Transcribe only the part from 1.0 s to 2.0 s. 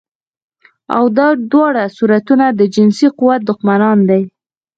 دا دواړه